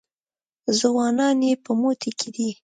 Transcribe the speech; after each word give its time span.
ځوانان 0.79 1.37
یې 1.47 1.53
په 1.63 1.71
موټي 1.81 2.11
کې 2.19 2.29
دي. 2.35 2.49